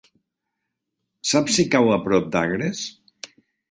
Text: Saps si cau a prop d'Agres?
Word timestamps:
Saps 1.33 1.59
si 1.59 1.69
cau 1.77 1.95
a 1.99 2.03
prop 2.09 2.35
d'Agres? 2.37 2.87